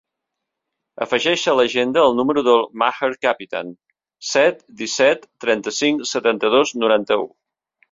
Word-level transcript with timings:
Afegeix 1.05 1.43
a 1.51 1.53
l'agenda 1.59 2.01
el 2.07 2.17
número 2.21 2.43
del 2.47 2.65
Maher 2.85 3.11
Capitan: 3.27 3.71
set, 4.33 4.67
disset, 4.83 5.31
trenta-cinc, 5.47 6.05
setanta-dos, 6.17 6.75
noranta-u. 6.85 7.31